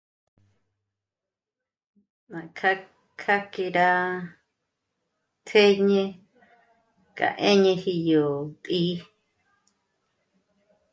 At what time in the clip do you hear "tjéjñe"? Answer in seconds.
5.47-6.03